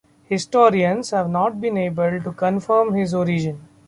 [0.27, 3.67] Historians have not been able to confirm his origin.